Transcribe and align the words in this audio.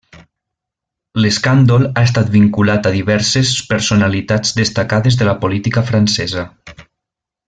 L'escàndol 1.25 1.83
ha 1.89 2.05
estat 2.09 2.31
vinculat 2.37 2.89
a 2.91 2.95
diverses 2.97 3.51
personalitats 3.75 4.57
destacades 4.63 5.19
de 5.21 5.29
la 5.33 5.37
política 5.45 5.85
francesa. 5.93 6.47